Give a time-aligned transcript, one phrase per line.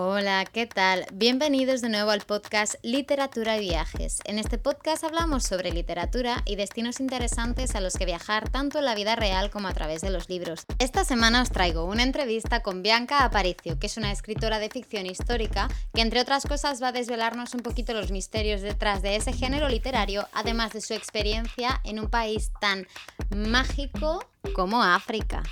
[0.00, 1.06] Hola, ¿qué tal?
[1.12, 4.20] Bienvenidos de nuevo al podcast Literatura y Viajes.
[4.26, 8.84] En este podcast hablamos sobre literatura y destinos interesantes a los que viajar tanto en
[8.84, 10.66] la vida real como a través de los libros.
[10.78, 15.04] Esta semana os traigo una entrevista con Bianca Aparicio, que es una escritora de ficción
[15.04, 19.32] histórica que entre otras cosas va a desvelarnos un poquito los misterios detrás de ese
[19.32, 22.86] género literario, además de su experiencia en un país tan
[23.34, 25.42] mágico como África.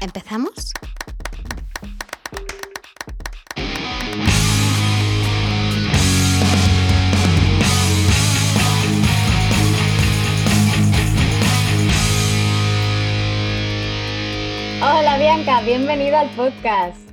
[0.00, 0.72] ¿Empezamos?
[15.06, 17.08] Hola Bianca, bienvenida al podcast.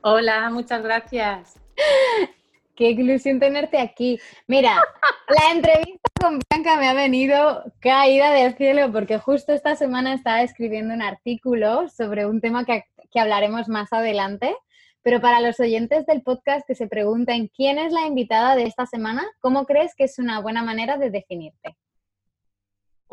[0.00, 1.60] Hola, muchas gracias.
[2.74, 4.18] Qué ilusión tenerte aquí.
[4.46, 4.82] Mira,
[5.28, 10.40] la entrevista con Bianca me ha venido caída del cielo porque justo esta semana estaba
[10.40, 14.56] escribiendo un artículo sobre un tema que, que hablaremos más adelante.
[15.02, 18.86] Pero para los oyentes del podcast que se preguntan quién es la invitada de esta
[18.86, 21.76] semana, ¿cómo crees que es una buena manera de definirte?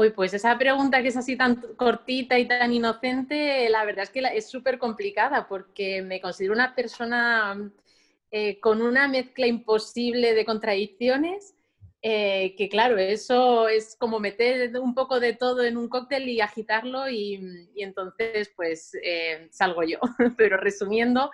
[0.02, 4.10] Uy, pues esa pregunta que es así tan cortita y tan inocente, la verdad es
[4.10, 7.72] que es súper complicada porque me considero una persona
[8.32, 11.54] eh, con una mezcla imposible de contradicciones,
[12.02, 16.42] eh, que claro, eso es como meter un poco de todo en un cóctel y
[16.42, 20.00] agitarlo y, entonces pues eh, salgo yo.
[20.36, 21.30] Pero resumiendo,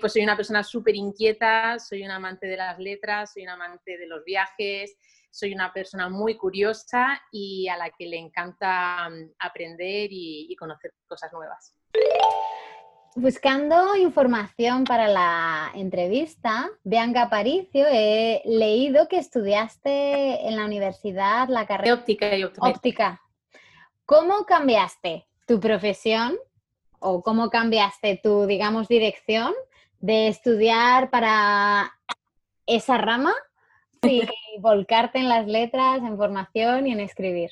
[0.00, 3.98] pues soy una persona súper inquieta, soy un amante de las letras, soy un amante
[3.98, 4.96] de los viajes,
[5.30, 10.92] soy una persona muy curiosa y a la que le encanta mm, aprender y, conocer
[11.06, 11.74] cosas nuevas.
[13.14, 21.66] Buscando información para la entrevista, Bianca Aparicio, he leído que estudiaste en la universidad la
[21.66, 23.22] carrera de óptica y óptica.
[24.04, 26.36] ¿Cómo cambiaste tu profesión
[26.98, 29.54] o cómo cambiaste tu, digamos, dirección
[30.00, 31.92] de estudiar para
[32.66, 33.34] esa rama
[34.06, 34.22] Sí,
[34.60, 37.50] volcarte en las letras, en formación y en escribir.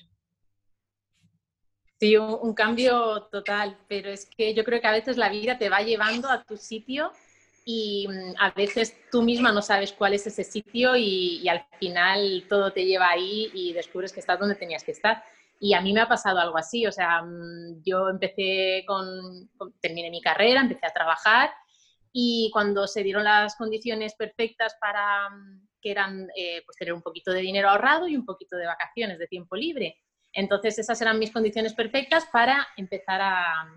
[2.01, 5.69] Sí, un, cambio total, pero es que yo creo que a veces la vida te
[5.69, 7.13] va llevando a tu sitio
[7.65, 12.45] y mm, a veces tú misma no sabes cuál es ese sitio y, al final
[12.49, 15.23] todo te lleva ahí y descubres que estás donde tenías que estar.
[15.61, 19.49] Y a mí me ha pasado algo así, o sea, mm, yo empecé con,
[19.81, 21.51] terminé mi carrera, empecé a trabajar
[22.13, 27.03] y cuando se dieron las condiciones perfectas para, mm, que eran eh, pues tener un
[27.03, 29.99] poquito de dinero ahorrado y un poquito de vacaciones, de tiempo libre.
[30.33, 33.71] Entonces esas eran mis condiciones perfectas para empezar a,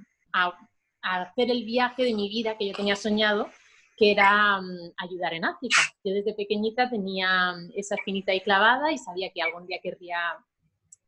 [1.02, 3.50] hacer el viaje de mi vida que yo tenía soñado,
[3.98, 5.82] que era mm, ayudar en África.
[6.04, 10.38] Yo desde pequeñita tenía esa espinita ahí clavada y sabía que algún día querría,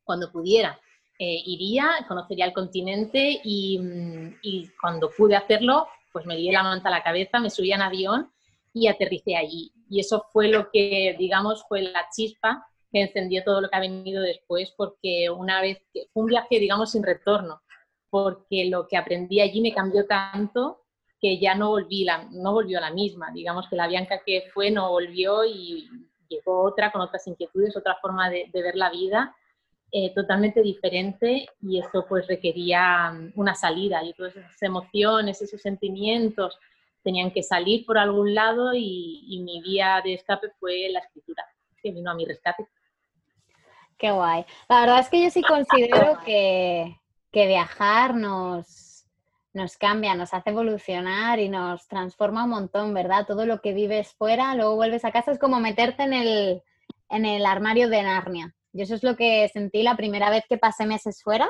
[0.04, 0.80] cuando pudiera,
[1.18, 6.64] eh, iría, conocería el continente y, mm, y, cuando pude hacerlo, pues me di la
[6.64, 8.32] manta a la cabeza, me subí en avión
[8.74, 9.72] y aterricé allí.
[9.90, 13.82] Y eso fue lo que, digamos, fue la chispa que encendió todo lo que ha
[13.82, 15.82] venido después, porque una vez
[16.14, 17.62] fue un viaje, digamos, sin retorno,
[18.10, 20.84] porque lo que aprendí allí me cambió tanto
[21.22, 23.32] que ya no volví la, no volvió la misma.
[23.34, 25.88] Digamos que la Bianca que fue no volvió y
[26.30, 29.36] llegó otra con otras inquietudes, otra forma de, ver la vida
[29.92, 36.58] eh, totalmente diferente y eso pues requería una salida y todas esas emociones, esos sentimientos
[37.04, 41.46] tenían que salir por algún lado y, mi vía de escape fue la escritura,
[41.82, 42.68] que vino a mi rescate.
[43.98, 44.46] Qué guay.
[44.68, 46.96] La verdad es que yo sí considero que,
[47.32, 49.06] viajar nos,
[49.54, 53.26] nos cambia, nos hace evolucionar y nos transforma un montón, ¿verdad?
[53.26, 56.64] Todo lo que vives fuera, luego vuelves a casa, es como meterte en el,
[57.10, 58.56] en el armario de Narnia.
[58.72, 61.50] Yo eso es lo que sentí la primera vez que pasé meses fuera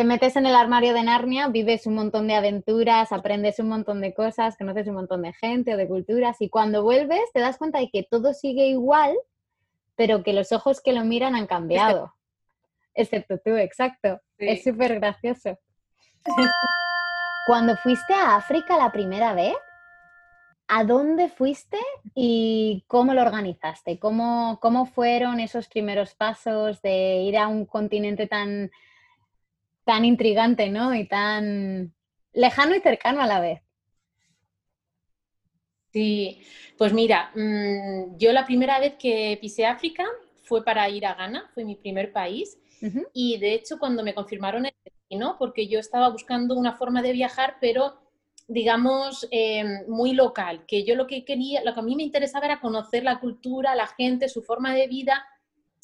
[0.00, 4.00] te metes en el armario de Narnia, vives un montón de aventuras, aprendes un montón
[4.00, 7.58] de cosas, conoces un montón de gente o de culturas y cuando vuelves te das
[7.58, 9.14] cuenta de que todo sigue igual,
[9.96, 12.14] pero que los ojos que lo miran han cambiado.
[12.94, 14.22] Excepto tú, exacto.
[14.38, 15.58] Es súper gracioso.
[17.46, 19.56] Cuando fuiste a África la primera vez,
[20.66, 21.76] ¿a dónde fuiste
[22.14, 23.98] y cómo lo organizaste?
[23.98, 28.70] ¿Cómo, ¿Cómo fueron esos primeros pasos de ir a un continente tan
[29.90, 30.94] tan intrigante, ¿no?
[30.94, 31.92] Y tan
[32.32, 33.60] lejano y cercano a la vez.
[35.92, 36.42] Sí,
[36.78, 40.04] pues mira, mm, yo la primera vez que pisé África
[40.44, 42.56] fue para ir a Ghana, fue mi primer país.
[43.12, 47.12] Y de hecho, cuando me confirmaron el destino, porque yo estaba buscando una forma de
[47.12, 47.98] viajar, pero
[48.46, 52.46] digamos, em, muy local, que yo lo que quería, lo que a mí me interesaba
[52.46, 55.24] era conocer la cultura, la gente, su forma de vida,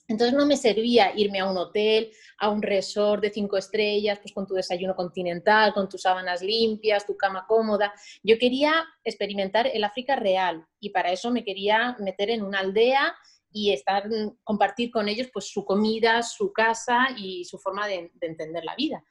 [0.09, 4.33] Entonces no me servía irme a un hotel, a un resort de cinco estrellas, pues
[4.33, 7.93] con tu desayuno continental, con tus sábanas limpias, tu cama cómoda.
[8.23, 13.17] Yo quería experimentar el África real y para eso me quería meter en una aldea
[13.51, 18.13] y estar, mm, compartir con ellos pues su comida, su casa y su forma de,
[18.21, 19.03] entender la vida.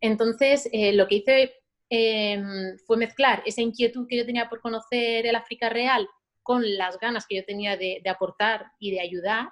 [0.00, 1.54] Entonces, eh, lo que hice
[1.90, 6.08] em, fue mezclar esa inquietud que yo tenía por conocer el África real
[6.42, 9.50] con las ganas que yo tenía de aportar y de ayudar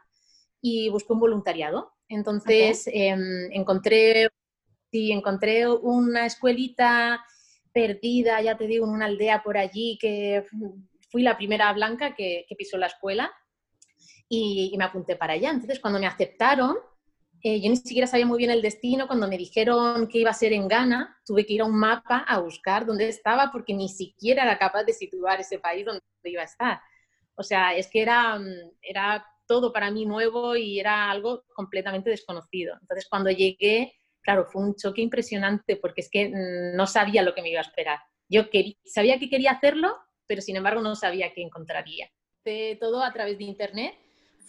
[0.62, 1.92] y busqué un voluntariado.
[2.08, 4.28] Entonces em, encontré,
[4.90, 7.22] sí, encontré una escuelita
[7.72, 10.46] perdida, ya te digo, en una aldea por allí, que
[11.10, 13.30] fui la primera blanca que, pisó la escuela
[14.28, 15.50] y, me apunté para allá.
[15.50, 16.76] Entonces cuando me aceptaron,
[17.42, 19.08] eh, yo ni siquiera sabía muy bien el destino.
[19.08, 22.18] Cuando me dijeron que iba a ser en Ghana, tuve que ir a un mapa
[22.18, 26.42] a buscar dónde estaba porque ni siquiera era capaz de situar ese país donde iba
[26.42, 26.80] a estar.
[27.34, 28.38] O sea, es que era,
[28.80, 32.74] era todo para mí nuevo y era algo completamente desconocido.
[32.80, 37.34] Entonces, cuando llegué, claro, fue un choque impresionante porque es que mm, no sabía lo
[37.34, 37.98] que me iba a esperar.
[38.30, 38.44] Yo
[38.86, 39.94] sabía que quería hacerlo,
[40.26, 42.08] pero sin embargo no sabía qué encontraría.
[42.46, 43.94] De todo a través de Internet.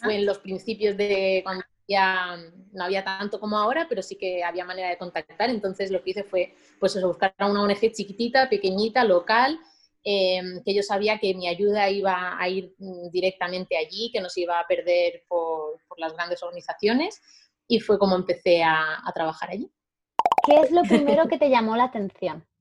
[0.00, 2.38] Fue en los principios de cuando ya
[2.72, 5.50] no había tanto como ahora, pero sí que había manera de contactar.
[5.50, 9.60] Entonces lo que hice fue pues eso, buscar a una ONG chiquitita, pequeñita, local,
[10.06, 14.28] Em, que yo sabía que mi ayuda iba a ir mm, directamente allí, que no
[14.28, 17.22] se iba a perder por, las grandes organizaciones
[17.66, 19.70] y fue como empecé a, trabajar allí.
[20.46, 22.44] ¿Qué es lo primero que te llamó la atención?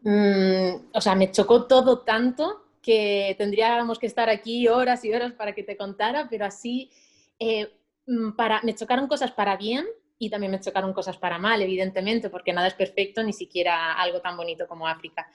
[0.00, 5.32] Mm, o sea, me chocó todo tanto que tendríamos que estar aquí horas y horas
[5.32, 6.92] para que te contara, pero así
[7.40, 7.68] eh,
[8.06, 9.84] mm, para, me chocaron cosas para bien
[10.16, 14.20] y también me chocaron cosas para mal, evidentemente, porque nada es perfecto, ni siquiera algo
[14.20, 15.28] tan bonito como África.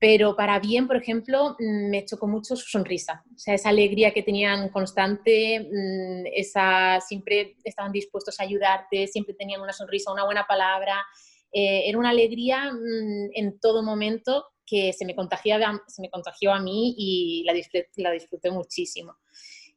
[0.00, 4.12] Pero para bien, por ejemplo, mm, me chocó mucho su sonrisa, o sea, esa alegría
[4.12, 10.24] que tenían constante, mm, esa, siempre estaban dispuestos a ayudarte, siempre tenían una sonrisa, una
[10.24, 11.04] buena palabra.
[11.52, 16.52] Eh, era una alegría mm, en todo momento que se me, contagiaba, se me contagió
[16.52, 19.18] a mí y la disfruté, la disfruté muchísimo.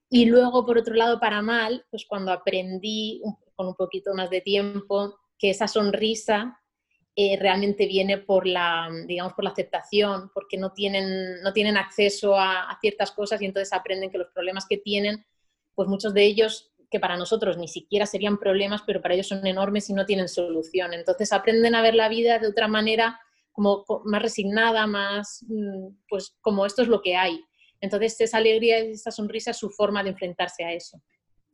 [0.10, 3.22] Y luego, por otro lado, para mal, pues cuando aprendí
[3.56, 6.63] con un poquito más de tiempo que esa sonrisa
[7.16, 12.36] eh, realmente viene por la, digamos, por la aceptación, porque no tienen, no tienen acceso
[12.36, 15.24] a, ciertas cosas y entonces aprenden que los problemas que tienen,
[15.76, 19.46] pues muchos de ellos que para nosotros ni siquiera serían problemas, pero para ellos son
[19.46, 20.94] enormes y no tienen solución.
[20.94, 23.20] Entonces aprenden a ver la vida de otra manera,
[23.52, 27.44] como más resignada, más, mm, pues como esto es lo que hay.
[27.80, 31.00] Entonces esa alegría y esa sonrisa es su forma de enfrentarse a eso.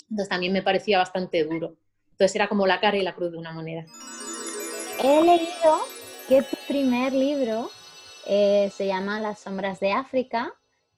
[0.10, 1.76] Entonces también me parecía bastante duro.
[2.12, 3.86] Entonces era como la cara y la cruz de una moneda.
[5.02, 5.78] He leído
[6.28, 7.70] que tu primer libro
[8.26, 10.54] eh, se llama Las sombras de África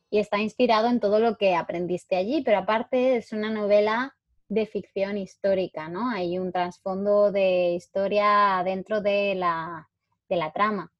[0.09, 4.15] y está inspirado en todo lo que aprendiste allí, pero aparte es una novela
[4.49, 6.09] de ficción histórica, ¿no?
[6.09, 9.87] Hay un trasfondo de historia dentro de la,
[10.27, 10.91] de la trama.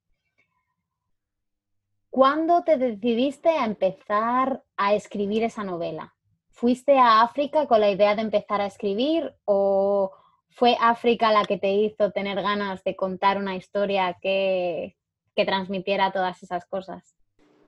[2.11, 6.13] ¿Cuándo te decidiste a empezar a escribir esa novela?
[6.51, 10.11] ¿Fuiste a África con la idea de empezar a escribir o
[10.51, 14.95] fue África la que te hizo tener ganas de contar una historia que,
[15.43, 17.15] transmitiera todas esas cosas.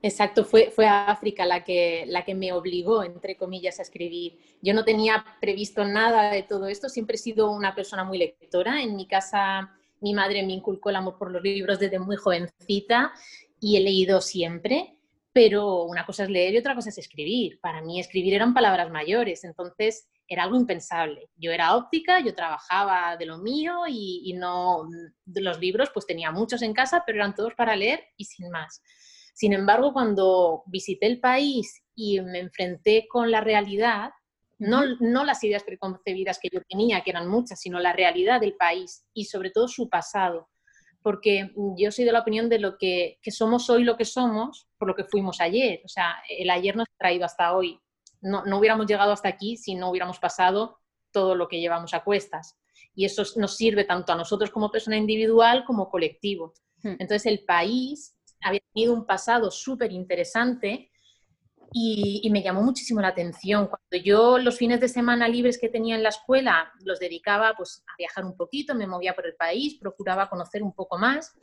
[0.00, 4.38] Exacto, fue, fue África la que, la que me obligó, entre comillas, a escribir.
[4.62, 8.80] Yo no tenía previsto nada de todo esto, siempre he sido una persona muy lectora.
[8.80, 9.72] En mi casa
[10.04, 13.12] mi madre me inculcó el amor por los libros desde muy jovencita
[13.58, 14.98] y he leído siempre,
[15.32, 17.58] pero una cosa es leer y otra cosa es escribir.
[17.58, 21.30] Para mí escribir eran palabras mayores, entonces era algo impensable.
[21.36, 24.88] Yo era óptica, yo trabajaba de lo mío y, no,
[25.24, 28.50] de los libros pues tenía muchos en casa, pero eran todos para leer y sin
[28.50, 28.82] más.
[29.34, 34.10] Sin embargo, cuando visité el país y me enfrenté con la realidad,
[34.58, 38.54] no, no las ideas preconcebidas que yo tenía, que eran muchas, sino la realidad del
[38.54, 40.48] país y sobre todo su pasado.
[41.02, 44.68] Porque yo soy de la opinión de lo que, que somos hoy lo que somos
[44.78, 45.82] por lo que fuimos ayer.
[45.84, 47.78] O sea, el ayer nos ha traído hasta hoy
[48.24, 50.80] no, hubiéramos llegado hasta aquí si no hubiéramos pasado
[51.12, 52.58] todo lo que llevamos a cuestas.
[52.94, 56.54] Y eso nos sirve tanto a nosotros como persona individual como colectivo.
[56.82, 56.96] Hmm.
[56.98, 60.90] Entonces el país había tenido un pasado súper interesante
[61.76, 63.66] y, me llamó muchísimo la atención.
[63.66, 67.82] Cuando yo los fines de semana libres que tenía en la escuela los dedicaba pues,
[67.88, 71.34] a viajar un poquito, me movía por el país, procuraba conocer un poco más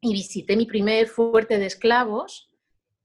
[0.00, 2.48] y visité mi primer fuerte de esclavos,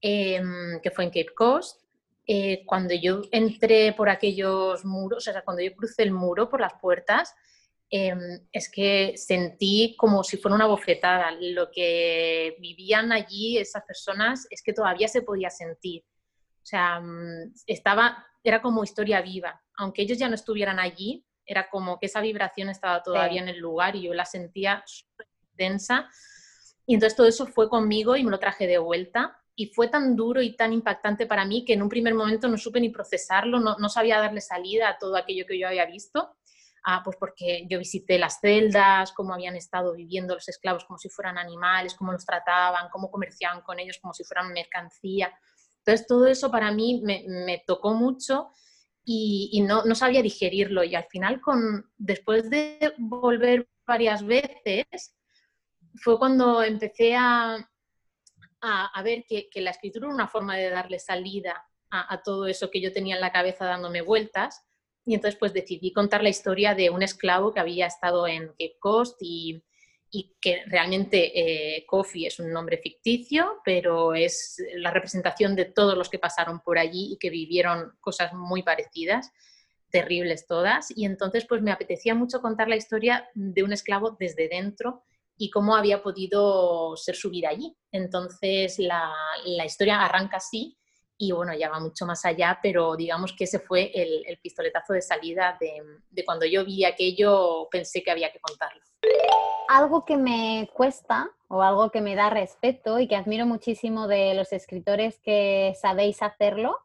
[0.00, 1.81] em, que fue en Cape Coast,
[2.26, 6.60] eh, cuando yo entré por aquellos muros, o sea, cuando yo crucé el muro por
[6.60, 7.34] las puertas,
[7.90, 11.32] em, es que sentí como si fuera una bofetada.
[11.40, 16.04] Lo que vivían allí esas personas es que todavía se podía sentir.
[16.62, 19.60] O sea, mm, estaba, era como historia viva.
[19.78, 23.58] aunque ellos ya no estuvieran allí, era como que esa vibración estaba todavía en el
[23.58, 26.08] lugar y yo la sentía súper intensa.
[26.86, 29.41] Y entonces todo eso fue conmigo y me lo traje de vuelta.
[29.54, 32.56] Y fue tan duro y tan impactante para mí que en un primer momento no
[32.56, 36.36] supe ni procesarlo, no, no sabía darle salida a todo aquello que yo había visto.
[36.84, 41.08] Ah, pues porque yo visité las celdas, cómo habían estado viviendo los esclavos como si
[41.08, 45.32] fueran animales, cómo los trataban, cómo comerciaban con ellos como si fueran mercancía.
[45.78, 48.50] Entonces todo eso para mí me, tocó mucho
[49.04, 50.82] y, no, no, sabía digerirlo.
[50.82, 55.14] Y al final, con, después de volver varias veces,
[55.96, 57.68] fue cuando empecé a,
[58.62, 62.80] a, ver que, la escritura era una forma de darle salida a, todo eso que
[62.80, 64.64] yo tenía en la cabeza dándome vueltas.
[65.04, 68.76] Y entonces pues decidí contar la historia de un esclavo que había estado en Cape
[68.78, 69.62] Coast y,
[70.10, 71.32] y que realmente
[71.76, 76.60] eh, Kofi es un nombre ficticio, pero es la representación de todos los que pasaron
[76.60, 79.32] por allí y que vivieron cosas muy parecidas,
[79.90, 80.96] terribles todas.
[80.96, 85.02] Y entonces pues me apetecía mucho contar la historia de un esclavo desde dentro
[85.42, 87.76] y cómo había podido ser su vida allí.
[87.90, 89.12] Entonces la,
[89.66, 90.78] historia arranca así
[91.18, 95.02] y bueno, ya va mucho más allá, pero digamos que ese fue el, pistoletazo de
[95.02, 98.80] salida de, de, cuando yo vi aquello, pensé que había que contarlo.
[99.68, 104.34] Algo que me cuesta o algo que me da respeto y que admiro muchísimo de
[104.34, 106.78] los escritores que sabéis hacerlo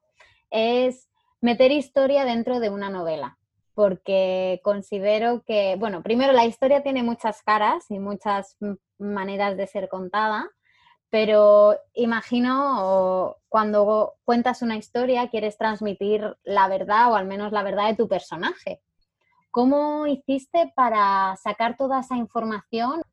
[0.49, 1.09] es
[1.41, 3.37] meter historia dentro de una novela,
[3.77, 8.57] porque considero que, bueno, primero la historia tiene muchas caras y muchas
[8.97, 10.49] maneras de ser contada,
[11.11, 17.89] pero imagino cuando cuentas una historia quieres transmitir la verdad o al menos la verdad
[17.89, 18.81] de tu personaje.
[19.51, 23.03] ¿Cómo hiciste para sacar toda esa información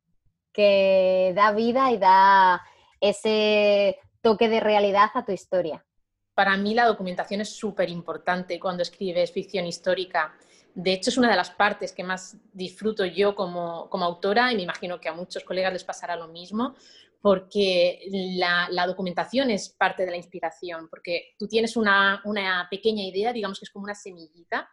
[0.51, 2.63] que da vida y da
[2.99, 5.85] ese toque de realidad a tu historia?
[6.33, 10.33] Para mí la documentación es súper importante cuando escribes ficción histórica.
[10.75, 14.55] De hecho, es una de las partes que más disfruto yo como, como autora y
[14.55, 16.75] me imagino que a muchos colegas les pasará lo mismo,
[17.25, 22.21] porque la, documentación es parte de la inspiración, porque tú tienes una,
[22.69, 24.69] pequeña idea, digamos que es como una semillita,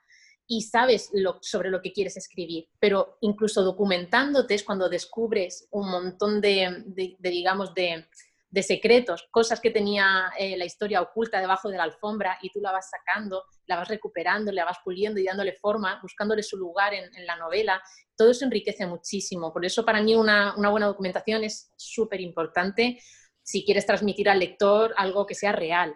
[0.47, 6.43] y sabes sobre lo que quieres escribir, pero incluso documentándote es cuando descubres un montón
[6.43, 6.85] de
[7.21, 8.07] digamos, de,
[8.53, 12.61] de secretos, cosas que tenía eh, la historia oculta debajo de la alfombra y tú
[12.61, 16.93] la vas sacando, la vas recuperando, la vas puliendo y dándole forma, buscándole su lugar
[16.93, 17.83] en, la novela.
[18.15, 19.55] Todo eso enriquece muchísimo.
[19.55, 23.01] Por eso para mí una, buena documentación es súper importante
[23.43, 25.95] si quieres transmitir al lector algo que sea real.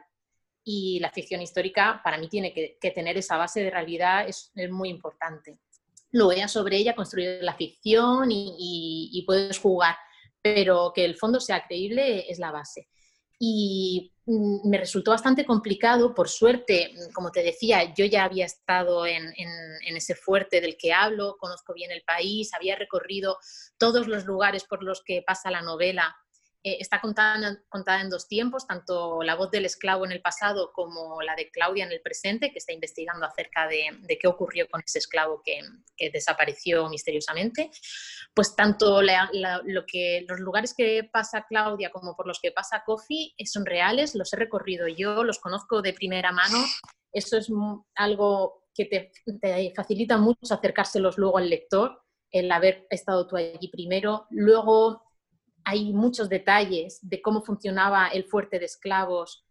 [0.65, 4.89] Y la ficción histórica para mí tiene que, tener esa base de realidad, es, muy
[4.89, 5.59] importante.
[6.11, 9.95] Luego sobre ella construir la ficción y puedes jugar
[10.55, 12.88] pero que el fondo sea creíble es la base.
[13.38, 18.47] Y mm, me resultó bastante complicado, por suerte, mm, como te decía, yo ya había
[18.47, 19.35] estado en,
[19.97, 23.38] ese fuerte del que hablo, conozco bien el país, había recorrido
[23.76, 26.15] todos los lugares por los que pasa la novela
[26.63, 31.23] eh, está contada, en dos tiempos, tanto la voz del esclavo en el pasado como
[31.23, 34.99] la de Claudia en el presente, que está investigando acerca de, qué ocurrió con ese
[34.99, 35.61] esclavo que,
[36.11, 37.71] desapareció misteriosamente.
[38.35, 43.35] Pues tanto lo que, los lugares que pasa Claudia como por los que pasa Kofi
[43.39, 46.59] eh, son reales, los he recorrido yo, los conozco de primera mano.
[47.13, 47.49] Eso es
[47.95, 54.27] algo que te facilita mucho acercárselos luego al lector, el haber estado tú allí primero.
[54.31, 55.06] Luego
[55.66, 59.44] hay muchos detalles de cómo funcionaba el fuerte de esclavos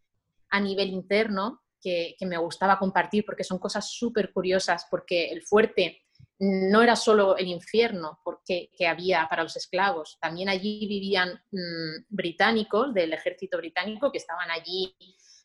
[0.50, 6.03] a nivel interno que, me gustaba compartir porque son cosas súper curiosas, porque el fuerte
[6.39, 12.05] no era solo el infierno porque, que había para los esclavos, también allí vivían mm,
[12.07, 14.95] británicos del ejército británico que estaban allí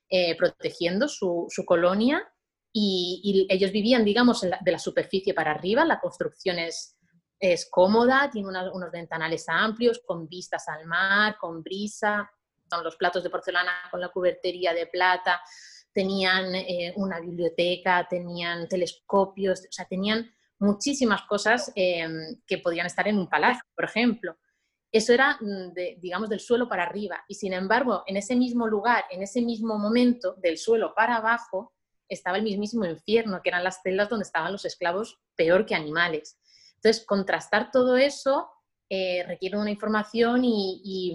[0.08, 2.22] eh, protegiendo su, colonia
[2.72, 6.96] y, ellos vivían, digamos, de la superficie para arriba, la construcción es
[7.40, 12.30] es cómoda, tiene unos ventanales amplios, con vistas al mar, con brisa,
[12.84, 15.40] los platos de porcelana con la cubertería de plata,
[15.92, 23.08] tenían eh, una biblioteca, tenían telescopios, o sea, tenían muchísimas cosas em, que podían estar
[23.08, 24.36] en un palacio, por ejemplo.
[24.92, 27.24] Eso era, mm, digamos, del suelo para arriba.
[27.28, 31.72] Y sin embargo, en ese mismo lugar, en ese mismo momento, del suelo para abajo,
[32.08, 36.39] estaba el mismísimo infierno, que eran las celdas donde estaban los esclavos peor que animales.
[36.82, 38.48] Entonces, contrastar todo eso
[38.88, 41.14] eh, requiere una información y,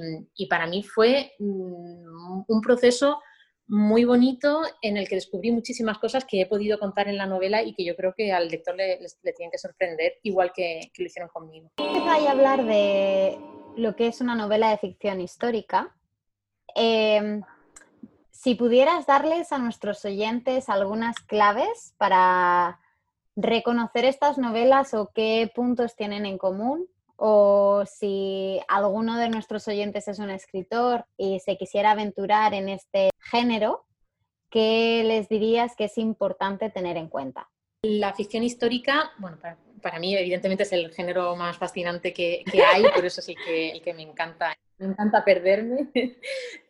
[0.50, 3.20] para mí fue mm, un proceso
[3.68, 7.64] muy bonito en el que descubrí muchísimas cosas que he podido contar en la novela
[7.64, 9.00] y que yo creo que al lector le,
[9.36, 11.72] tienen que sorprender, igual que, lo hicieron conmigo.
[11.78, 13.40] Empecé a hablar de
[13.76, 15.96] lo que es una novela de ficción histórica.
[16.76, 17.42] Em,
[18.30, 22.80] si pudieras darles a nuestros oyentes algunas claves para
[23.36, 26.88] reconocer estas novelas o qué puntos tienen en común
[27.18, 33.10] o si alguno de nuestros oyentes es un escritor y se quisiera aventurar en este
[33.20, 33.86] género,
[34.50, 37.50] ¿qué les dirías que es importante tener en cuenta?
[37.84, 39.38] La ficción histórica, bueno,
[39.82, 43.82] para, mí evidentemente es el género más fascinante que, hay, por eso es que, el
[43.82, 44.58] que me encanta.
[44.78, 45.90] Me encanta perderme,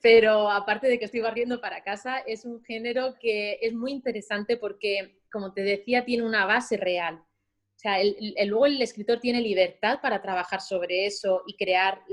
[0.02, 4.58] pero aparte de que estoy barriendo para casa, es un género que es muy interesante
[4.58, 7.16] porque, como te decía, tiene una base real.
[7.16, 7.98] O sea,
[8.46, 12.04] luego el escritor tiene libertad para trabajar sobre eso y crear,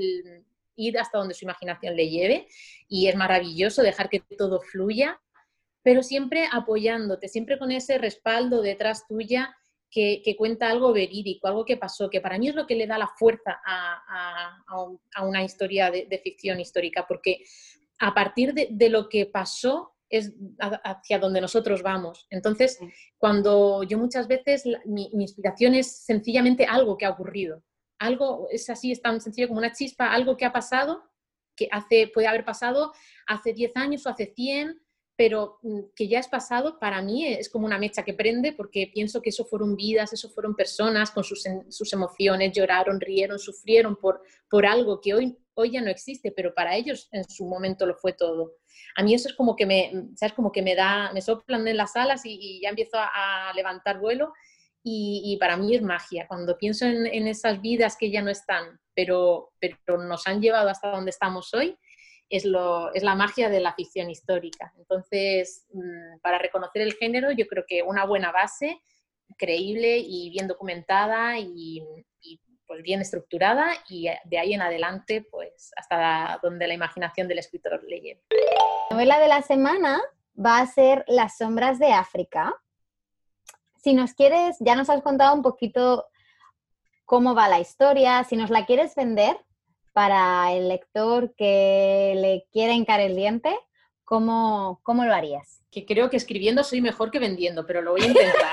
[0.77, 2.49] ir hasta donde su imaginación le lleve.
[2.89, 5.21] Y es maravilloso dejar que todo fluya,
[5.83, 9.55] pero siempre apoyándote, siempre con ese respaldo detrás tuya
[9.93, 12.97] que, cuenta algo verídico, algo que pasó, que para mí es lo que le da
[12.97, 14.65] la fuerza a,
[15.23, 17.45] una historia de, ficción histórica, porque
[18.01, 22.27] a partir de, lo que pasó es hacia donde nosotros vamos.
[22.31, 22.79] Entonces,
[23.19, 27.63] cuando yo muchas veces, mi, inspiración es sencillamente algo que ha ocurrido.
[27.99, 31.03] Algo es así, es tan sencillo como una chispa, algo que ha pasado,
[31.55, 32.93] que hace, puede haber pasado
[33.27, 34.82] hace 10 años o hace 100,
[35.17, 38.91] pero mm, que ya es pasado, para mí es como una mecha que prende porque
[38.93, 43.97] pienso que eso fueron vidas, eso fueron personas con sus, sus emociones, lloraron, rieron, sufrieron
[43.97, 47.87] por, por algo que hoy, hoy ya no existe, pero para ellos en su momento
[47.87, 48.57] lo fue todo
[48.97, 50.35] a mí eso es como que me, ¿sabes?
[50.35, 54.33] Como que me da, me soplan en las alas y, ya empiezo a, levantar vuelo
[54.85, 56.27] y, para mí es magia.
[56.27, 60.91] Cuando pienso en, esas vidas que ya no están, pero, pero nos han llevado hasta
[60.91, 61.77] donde estamos hoy,
[62.33, 64.73] es, lo, es la magia de la ficción histórica.
[64.79, 68.81] Entonces, mm, para reconocer el género, yo creo que una buena base,
[69.37, 71.85] creíble y bien documentada y,
[72.67, 77.83] pues bien estructurada y de ahí en adelante pues hasta donde la imaginación del escritor
[77.85, 78.19] le.
[78.89, 80.01] La novela de la semana
[80.35, 82.55] va a ser Las sombras de África.
[83.77, 86.07] Si nos quieres, ya nos has contado un poquito
[87.05, 89.39] cómo va la historia, si nos la quieres vender
[89.93, 93.57] para el lector que le quiera hincar el diente,
[94.05, 95.63] ¿cómo, cómo lo harías?
[95.71, 98.53] Que creo que escribiendo soy mejor que vendiendo, pero lo voy a intentar.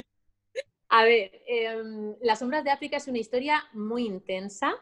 [0.92, 4.74] A ver, em, Las sombras de África es una historia muy intensa,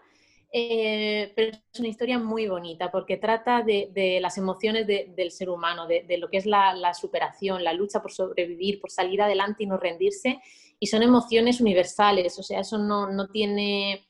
[0.51, 5.87] eh, pero es una historia muy bonita porque trata de, las emociones del ser humano,
[5.87, 9.77] de, lo que es la, superación, la lucha por sobrevivir, por salir adelante y no
[9.77, 10.41] rendirse.
[10.81, 14.09] Y son emociones universales, o sea, eso no, tiene,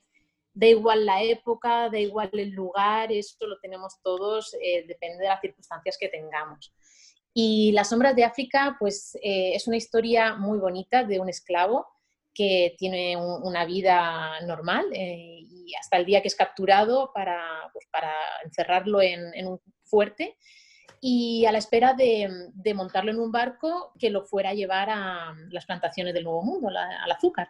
[0.53, 5.29] da igual la época, da igual el lugar, eso lo tenemos todos, eh, depende de
[5.29, 6.73] las circunstancias que tengamos.
[7.33, 11.87] Y Las sombras de África, pues eh, es una historia muy bonita de un esclavo
[12.33, 17.85] que tiene una vida normal eh, y hasta el día que es capturado para, pues,
[17.91, 18.13] para
[18.43, 20.37] encerrarlo en, un fuerte
[21.01, 22.29] y a la espera de,
[22.73, 26.69] montarlo en un barco que lo fuera a llevar a las plantaciones del Nuevo Mundo,
[26.69, 27.49] al azúcar.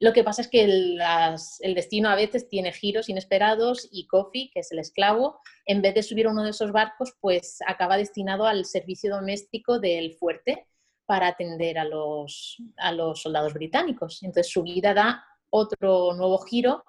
[0.00, 4.60] Lo que pasa es que el, destino a veces tiene giros inesperados y Kofi, que
[4.60, 8.46] es el esclavo, en vez de subir a uno de esos barcos, pues acaba destinado
[8.46, 10.66] al servicio doméstico del fuerte
[11.06, 14.22] para atender a los, a los soldados británicos.
[14.22, 16.84] Entonces su vida da otro nuevo giro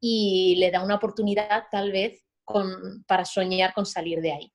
[0.00, 2.24] y le da una oportunidad tal vez
[3.06, 4.52] para soñar con salir de ahí.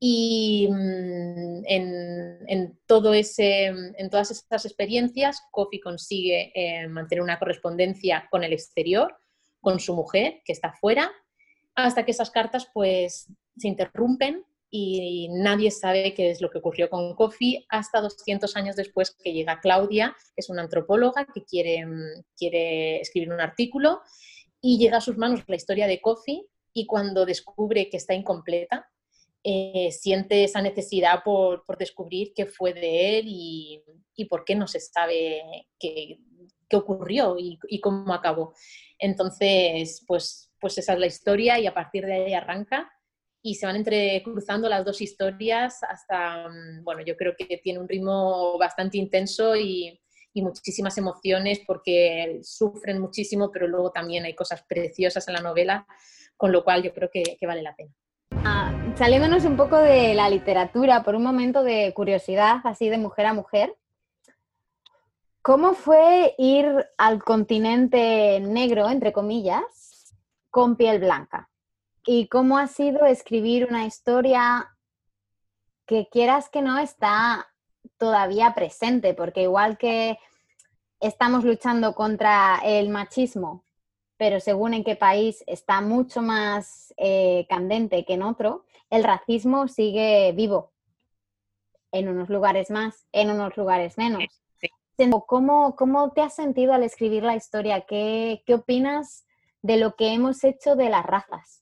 [0.00, 8.28] Y mm, en, todo ese, en todas estas experiencias, Kofi consigue eh, mantener una correspondencia
[8.30, 9.16] con el exterior,
[9.60, 11.10] con su mujer, que está fuera,
[11.74, 16.90] hasta que esas cartas pues se interrumpen y nadie sabe qué es lo que ocurrió
[16.90, 21.86] con Kofi hasta 200 años después que llega Claudia, que es una antropóloga que quiere,
[21.86, 24.02] mm, quiere escribir un artículo
[24.60, 28.90] y llega a sus manos la historia de Kofi y cuando descubre que está incompleta,
[29.42, 33.82] eh, siente esa necesidad por, por, descubrir qué fue de él y,
[34.14, 36.18] y por qué no se sabe qué,
[36.68, 38.52] qué ocurrió y, y, cómo acabó.
[38.98, 42.90] Entonces, pues, pues esa es la historia y a partir de ahí arranca
[43.42, 47.88] y se van entrecruzando las dos historias hasta, mm, bueno, yo creo que tiene un
[47.88, 50.00] ritmo bastante intenso y,
[50.32, 55.86] y muchísimas emociones porque sufren muchísimo, pero luego también hay cosas preciosas en la novela,
[56.36, 57.92] con lo cual yo creo que, que vale la pena.
[58.44, 63.26] Ah, saliéndonos un poco de la literatura, por un momento de curiosidad, así de mujer
[63.26, 63.74] a mujer,
[65.42, 66.66] ¿cómo fue ir
[66.98, 70.14] al continente negro, entre comillas,
[70.50, 71.48] con piel blanca?
[72.06, 74.74] ¿Y cómo ha sido escribir una historia
[75.86, 77.48] que quieras que no está
[77.98, 79.14] todavía presente?
[79.14, 80.18] Porque igual que
[81.00, 83.64] estamos luchando contra el machismo,
[84.16, 89.68] pero según en qué país está mucho más eh, candente que en otro, el racismo
[89.68, 90.72] sigue vivo.
[91.90, 94.22] en unos lugares más, en unos lugares menos.
[95.26, 97.82] ¿Cómo, ¿Cómo, te has sentido al escribir la historia?
[97.82, 99.24] ¿Qué, ¿Qué opinas
[99.62, 101.57] de lo que hemos hecho de las razas?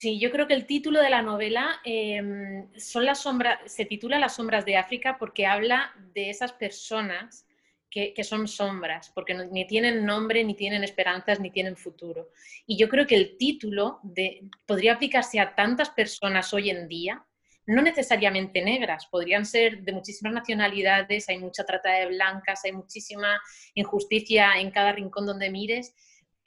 [0.00, 4.20] Sí, yo creo que el título de la novela em, son las sombras, se titula
[4.20, 7.48] Las sombras de África porque habla de esas personas
[7.90, 12.28] que, son sombras, porque ni tienen nombre, ni tienen esperanzas, ni tienen futuro.
[12.64, 17.24] Y yo creo que el título de, podría aplicarse a tantas personas hoy en día,
[17.66, 23.40] no necesariamente negras, podrían ser de muchísimas nacionalidades, hay mucha trata de blancas, hay muchísima
[23.74, 25.94] injusticia en cada rincón donde mires,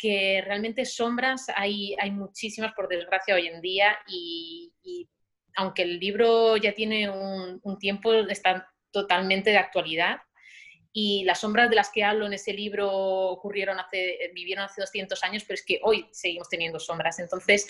[0.01, 4.71] que realmente sombras hay, hay muchísimas, por desgracia, hoy en día y,
[5.55, 10.21] aunque el libro ya tiene un, un tiempo, está totalmente de actualidad
[10.93, 15.23] y las sombras de las que hablo en ese libro ocurrieron hace, vivieron hace 200
[15.23, 17.19] años, pero es que hoy seguimos teniendo sombras.
[17.19, 17.69] Entonces,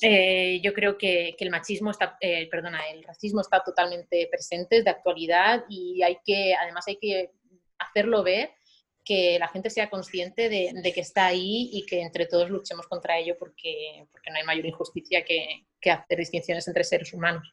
[0.00, 4.84] eh, yo creo que, el machismo está, eh, perdona, el racismo está totalmente presente, es
[4.84, 7.30] de actualidad y hay que, además hay que
[7.78, 8.52] hacerlo ver,
[9.04, 13.18] que la gente sea consciente de, que está ahí y que entre todos luchemos contra
[13.18, 17.52] ello porque, porque no hay mayor injusticia que, que hacer distinciones entre seres humanos.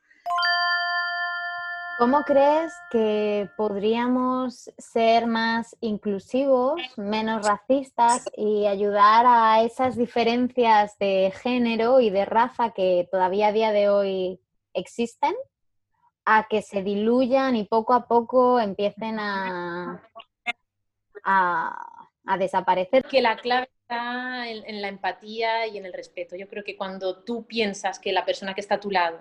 [2.02, 11.32] ¿Cómo crees que podríamos ser más inclusivos, menos racistas y ayudar a esas diferencias de
[11.44, 14.40] género y de raza que todavía a día de hoy
[14.74, 15.36] existen
[16.26, 20.02] a que se diluyan y poco a poco empiecen a,
[21.24, 22.08] a,
[22.38, 23.04] desaparecer?
[23.04, 26.36] Que la clave está en la empatía y en el respeto.
[26.36, 29.20] Yo creo que cuando tú piensas que la persona que está a tu lado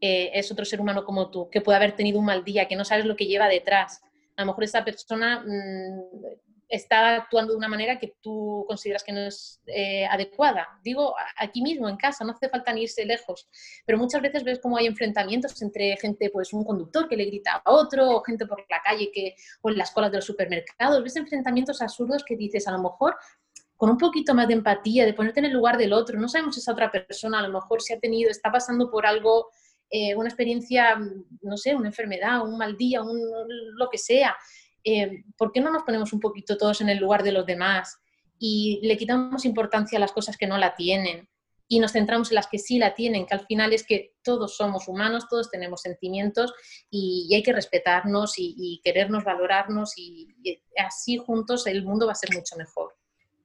[0.00, 2.76] eh, es otro ser humano como tú, que puede haber tenido un mal día, que
[2.76, 4.02] no sabes lo que lleva detrás.
[4.36, 9.12] A lo mejor esa persona mm, está actuando de una manera que tú consideras que
[9.12, 10.68] no es eh, adecuada.
[10.82, 13.48] Digo, aquí mismo, en casa, no hace falta ni irse lejos,
[13.86, 17.62] pero muchas veces ves cómo hay enfrentamientos entre gente, pues un conductor que le grita
[17.64, 21.02] a otro, o gente por la calle que, o en las colas de los supermercados,
[21.02, 23.16] ves enfrentamientos absurdos que dices, a lo mejor
[23.76, 26.54] con un poquito más de empatía, de ponerte en el lugar del otro, no sabemos
[26.54, 29.48] si esa otra persona a lo mejor se ha tenido, está pasando por algo
[29.90, 30.98] eh, una experiencia,
[31.42, 33.16] no sé, una enfermedad, un mal día, un,
[33.76, 34.34] lo que sea.
[34.84, 37.98] Eh, ¿Por qué no nos ponemos un poquito todos en el lugar de los demás
[38.38, 41.28] y le quitamos importancia a las cosas que no la tienen
[41.66, 44.56] y nos centramos en las que sí la tienen, que al final es que todos
[44.56, 46.52] somos humanos, todos tenemos sentimientos
[46.90, 50.28] y, hay que respetarnos y, querernos, valorarnos y,
[50.76, 52.94] así juntos el mundo va a ser mucho mejor.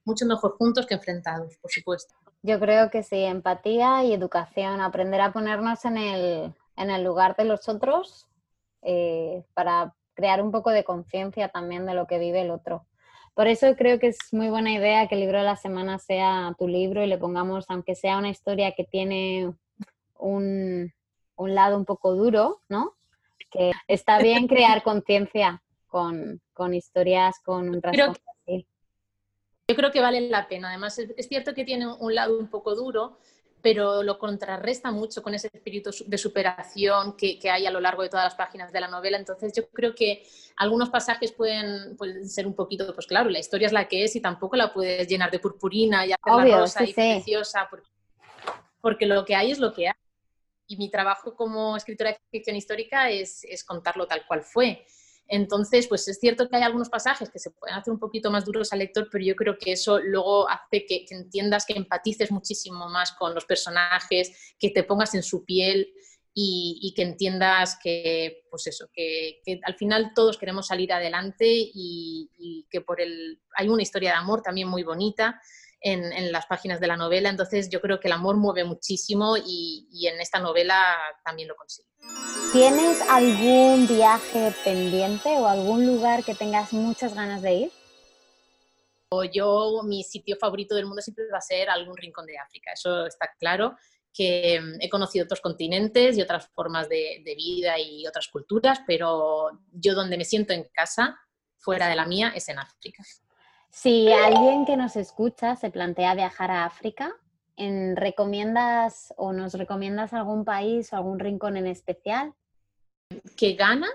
[0.04, 2.14] Mucho mejor juntos que enfrentados, por supuesto.
[2.42, 7.36] Yo creo que sí, empatía y educación, aprender a ponernos en el, en el lugar
[7.36, 8.26] de los otros
[8.82, 12.86] eh, para crear un poco de conciencia también de lo que vive el otro.
[13.34, 16.54] Por eso creo que es muy buena idea que el libro de la semana sea
[16.58, 19.54] tu libro y le pongamos, aunque sea una historia que tiene
[20.18, 20.92] un,
[21.36, 22.94] un lado un poco duro, ¿no?
[23.50, 28.20] Que está bien crear conciencia con, con, historias con un trasfondo
[29.70, 30.70] yo creo que vale la pena.
[30.70, 33.18] Además, es, cierto que tiene un lado un poco duro,
[33.62, 38.08] pero lo contrarresta mucho con ese espíritu de superación que, hay a lo largo de
[38.08, 39.18] todas las páginas de la novela.
[39.18, 40.22] Entonces, yo creo que
[40.56, 44.16] algunos pasajes pueden, pueden, ser un poquito, pues claro, la historia es la que es
[44.16, 47.88] y tampoco la puedes llenar de purpurina y hacerla rosa y preciosa, porque,
[48.80, 49.94] porque, lo que hay es lo que hay.
[50.66, 54.86] Y mi trabajo como escritora de ficción histórica es, es contarlo tal cual fue.
[55.32, 58.44] Entonces, pues es cierto que hay algunos pasajes que se pueden hacer un poquito más
[58.44, 62.88] duros al lector, pero yo creo que eso luego hace que, entiendas, que empatices muchísimo
[62.88, 65.94] más con los personajes, que te pongas en su piel
[66.34, 72.80] y, que entiendas que, pues eso, que, al final todos queremos salir adelante y, que
[72.80, 75.40] por el, hay una historia de amor también muy bonita
[75.80, 77.28] en, las páginas de la novela.
[77.28, 81.88] Entonces yo creo que el amor mueve muchísimo y, en esta novela también lo consigue.
[82.52, 87.72] ¿Tienes algún viaje pendiente o algún lugar que tengas muchas ganas de ir?
[89.32, 93.06] Yo, mi sitio favorito del mundo siempre va a ser algún rincón de África, eso
[93.06, 93.76] está claro,
[94.12, 98.80] que mm, he conocido otros continentes y otras formas de, de vida y otras culturas,
[98.86, 101.18] pero yo donde me siento en casa,
[101.58, 103.02] fuera de la mía, es en África.
[103.70, 107.14] Si alguien que nos escucha se plantea viajar a África,
[107.94, 112.34] ¿recomiendas o nos recomiendas algún país o algún rincón en especial?
[113.36, 113.86] Que Ghana,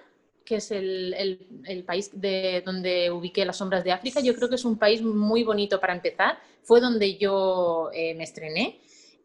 [0.46, 4.66] que es el, país de donde ubiqué las sombras de África, yo creo que es
[4.66, 6.38] un país muy bonito para empezar.
[6.64, 8.80] Fue donde yo eh, me estrené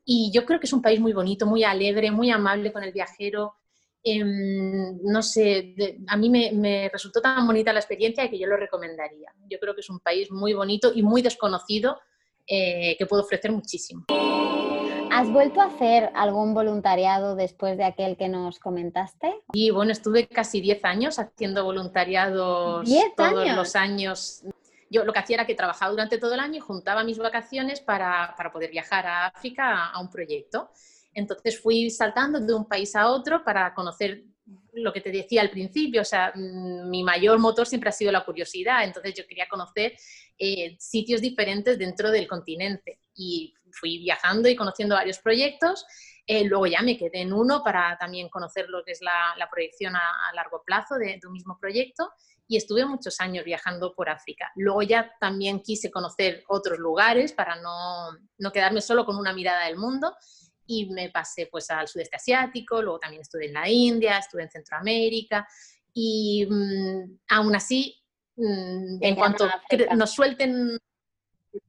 [0.05, 2.93] y yo creo que es un país muy bonito, muy alegre, muy amable con el
[2.93, 3.55] viajero.
[4.03, 5.75] Em, no sé,
[6.09, 9.33] a mí me, resultó tan bonita la experiencia que yo lo recomendaría.
[9.49, 11.99] Yo creo que es un país muy bonito y muy desconocido
[12.47, 14.07] eh, que puede ofrecer muchísimo.
[15.13, 19.43] ¿Has vuelto a hacer algún voluntariado después de aquel que nos comentaste?
[19.53, 24.45] Y bueno, estuve casi 10 años haciendo voluntariados todos los años.
[24.89, 27.81] Yo lo que hacía era que trabajaba durante todo el año y juntaba mis vacaciones
[27.81, 30.71] para, para poder viajar a África a, a un proyecto.
[31.13, 34.25] Entonces fui saltando de un país a otro para conocer
[34.73, 38.13] lo que te decía al principio, o sea, mm, mi mayor motor siempre ha sido
[38.13, 39.97] la curiosidad, entonces yo quería conocer
[40.39, 45.85] eh, sitios diferentes dentro del continente y fui viajando y conociendo varios proyectos.
[46.27, 49.97] Eh, luego ya me quedé en uno para también conocer lo que es la, proyección
[49.97, 52.09] a, largo plazo de, de, un mismo proyecto
[52.47, 54.51] y estuve muchos años viajando por África.
[54.55, 59.67] Luego ya también quise conocer otros lugares para no, no quedarme solo con una mirada
[59.67, 60.15] del mundo
[60.71, 64.51] y me pasé pues al sudeste asiático, luego también estuve en la India, estuve en
[64.51, 65.47] Centroamérica
[65.93, 68.01] y mm, aún así,
[68.37, 69.49] mm, en cuanto
[69.97, 70.79] nos suelten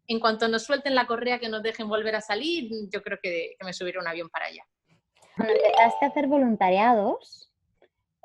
[0.08, 3.56] en cuanto nos suelten la correa que nos dejen volver a salir, yo creo que,
[3.66, 4.64] me subiré un avión para allá.
[5.36, 7.52] Cuando empezaste a hacer voluntariados,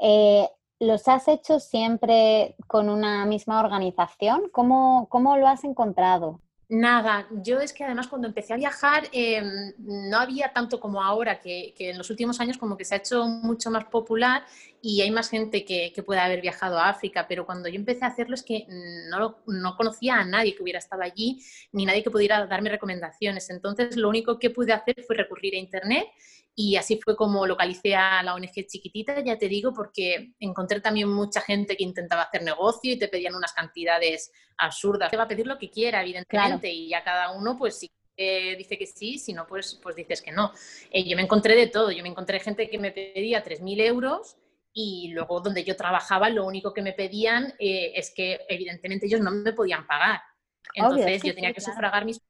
[0.03, 0.47] eh,
[0.79, 4.51] ¿los has hecho siempre con una misma organización?
[4.53, 6.43] ¿Cómo, cómo lo has encontrado?
[6.68, 11.38] Nada, yo es que además cuando empecé a viajar em, no había tanto como ahora,
[11.38, 14.44] que, en los últimos años como que se ha hecho mucho más popular
[14.88, 18.05] y hay más gente que, que puede haber viajado a África, pero cuando yo empecé
[18.05, 18.66] a hacerlo es que
[19.11, 23.51] no, no conocía a nadie que hubiera estado allí, ni nadie que pudiera darme recomendaciones.
[23.51, 26.07] Entonces lo único que pude hacer fue recurrir a Internet
[26.55, 31.09] y así fue como localicé a la ONG chiquitita, ya te digo, porque encontré también
[31.09, 35.11] mucha gente que intentaba hacer negocio y te pedían unas cantidades absurdas.
[35.11, 37.90] Te va a pedir lo que quiera, evidentemente, y ya cada uno, pues sí.
[38.16, 40.53] dice que sí, si no, pues, pues dices que no.
[40.92, 44.37] Eh, yo me encontré de todo, yo me encontré gente que me pedía 3.000 euros
[44.79, 49.23] y luego donde yo trabajaba lo único que me pedían eh, es que evidentemente ellos
[49.23, 50.21] no me podían pagar.
[50.75, 52.21] Entonces yo tenía que sufragar mis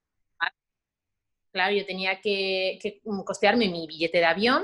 [1.51, 4.63] Claro, yo tenía que, costearme mi billete de avión,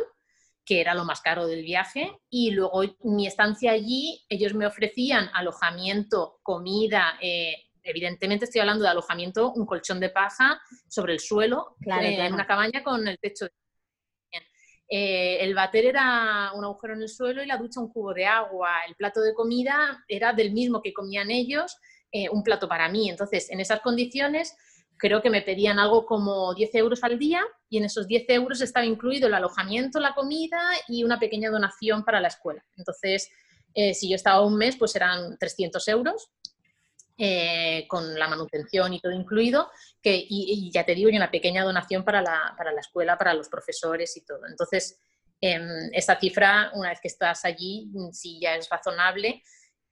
[0.63, 5.31] que era lo más caro del viaje, y luego mi estancia allí, ellos me ofrecían
[5.33, 11.77] alojamiento, comida, eh, evidentemente estoy hablando de alojamiento, un colchón de paja sobre el suelo,
[11.81, 13.62] eh, en una cabaña con el techo de...
[14.95, 18.27] Eh, el bater era un agujero en el suelo y la ducha un cubo de
[18.27, 18.69] agua.
[18.87, 21.79] El plato de comida era del mismo que comían ellos,
[22.31, 23.09] un plato para mí.
[23.09, 24.55] Entonces, en esas condiciones,
[25.03, 28.61] creo que me pedían algo como 10 euros al día y en esos 10 euros
[28.61, 32.65] estaba incluido el alojamiento, la comida y una pequeña donación para la escuela.
[32.77, 33.29] Entonces,
[33.75, 36.31] eh, si yo estaba un mes, pues eran 300 euros
[37.19, 39.71] eh, con la manutención y todo incluido,
[40.03, 43.35] que, y, ya te digo, y una pequeña donación para la, para la escuela, para
[43.35, 44.47] los profesores y todo.
[44.49, 45.01] Entonces,
[45.41, 45.61] eh,
[45.93, 49.43] esta cifra, una vez que estás allí, sí ya es razonable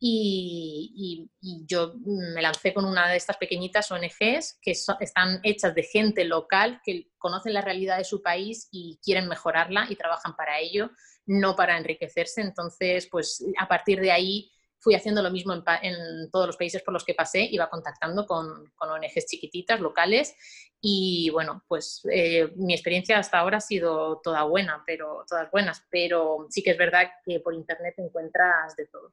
[0.02, 1.28] y,
[1.66, 6.80] yo me lancé con una de estas pequeñitas ONGs que están hechas de gente local
[6.84, 10.90] que conocen la realidad de su país y quieren mejorarla y trabajan para ello,
[11.26, 12.40] no para enriquecerse.
[12.40, 16.94] Entonces, pues a partir de ahí fui haciendo lo mismo en, todos los países por
[16.94, 20.34] los que pasé, iba contactando con, con ONGs chiquititas, locales,
[20.80, 25.84] y bueno, pues eh, mi experiencia hasta ahora ha sido toda buena, pero todas buenas,
[25.90, 29.12] pero sí que es verdad que por internet encuentras de todo.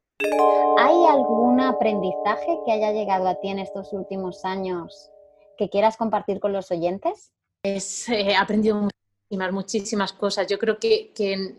[0.80, 5.12] ¿Hay algún aprendizaje que haya llegado a ti en estos últimos años
[5.58, 7.34] que quieras compartir con los oyentes?
[7.64, 8.78] Es, he aprendido
[9.30, 10.48] muchísimas, muchísimas cosas.
[10.48, 11.56] Yo creo que, que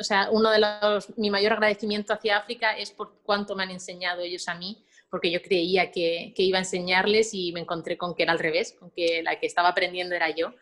[0.00, 3.70] o sea, uno de los, mi mayor agradecimiento hacia África es por cuánto me han
[3.70, 7.98] enseñado ellos a mí, porque yo creía que, que iba a enseñarles y me encontré
[7.98, 10.54] con que era al revés, con que la que estaba aprendiendo era yo.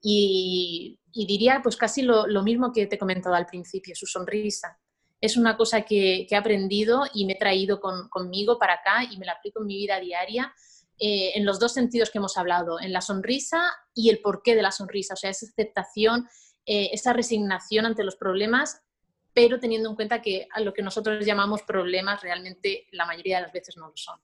[0.00, 4.78] Y, diría pues casi lo, lo, mismo que te he comentado al principio, su sonrisa.
[5.20, 9.04] Es una cosa que, que he aprendido y me he traído con, conmigo para acá
[9.04, 10.52] y me la aplico en mi vida diaria
[11.04, 13.60] eh, en los dos sentidos que hemos hablado, en la sonrisa
[13.92, 16.28] y el porqué de la sonrisa, o sea, esa aceptación,
[16.66, 18.82] eh, esa resignación ante los problemas,
[19.34, 23.42] pero teniendo en cuenta que a lo que nosotros llamamos problemas realmente la mayoría de
[23.42, 24.20] las veces no lo son.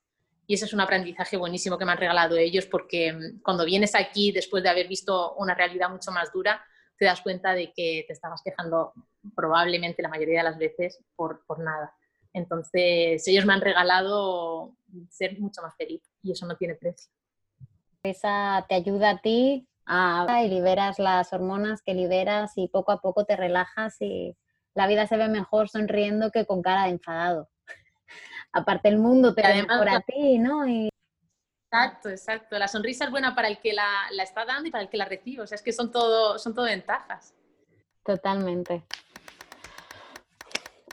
[0.46, 3.94] Y ese es un aprendizaje buenísimo que me han regalado ellos porque mm, cuando vienes
[3.94, 6.64] aquí después de haber visto una realidad mucho más dura,
[6.96, 8.92] te das cuenta de que te estabas quejando
[9.35, 11.94] probablemente la mayoría de las veces por, por nada.
[12.33, 14.74] Entonces, ellos me han regalado
[15.09, 17.11] ser mucho más feliz y eso no tiene precio.
[18.03, 23.24] Esa te ayuda a ti y liberas las hormonas que liberas y poco a poco
[23.24, 24.37] te relajas y
[24.74, 27.48] la vida se ve mejor sonriendo que con cara de enfadado.
[28.53, 30.64] Aparte el mundo te ve mejor a ti, ¿no?
[30.64, 32.59] Exacto, exacto.
[32.59, 34.96] La sonrisa es buena para el que la, la, está dando y para el que
[34.96, 35.42] la recibe.
[35.42, 37.35] O sea, es que son todo, son todo ventajas.
[38.05, 38.85] Totalmente.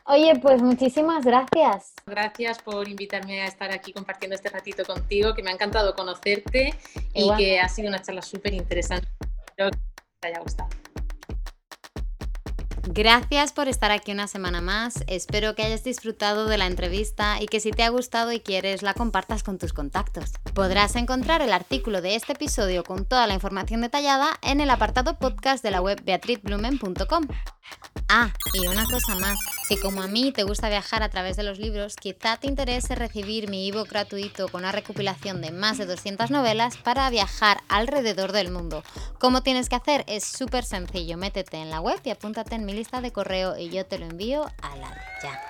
[0.08, 1.94] Oye, pues muchísimas gracias.
[2.06, 6.76] Gracias por invitarme a estar aquí compartiendo este ratito contigo, que me ha encantado conocerte
[7.14, 9.08] y que ha sido una charla súper interesante.
[9.48, 9.72] Espero
[10.22, 10.70] que haya gustado.
[12.88, 15.04] Gracias por estar aquí una semana más.
[15.08, 18.84] Espero que hayas disfrutado de la entrevista y que si te ha gustado y quieres
[18.84, 20.34] la compartas con tus contactos.
[20.54, 25.18] Podrás encontrar el artículo de este episodio con toda la información detallada en el apartado
[25.18, 27.28] podcast de la web beatrizblumen.com.
[28.08, 31.44] Ah, y una cosa más, si como a mí te gusta viajar a través de
[31.44, 35.88] los libros, quizá te interese recibir mi ebook gratuito con una recopilación de más de
[35.88, 38.84] 200 novelas para viajar alrededor del mundo.
[39.20, 40.04] ¿Cómo tienes que hacer?
[40.08, 43.70] Es súper sencillo, métete en la web y apúntate en mi lista de correo y
[43.70, 44.90] yo te lo envío a la
[45.24, 45.42] ya.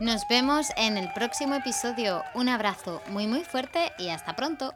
[0.00, 2.24] Nos vemos en el próximo episodio.
[2.34, 4.74] Un abrazo muy muy fuerte y hasta pronto.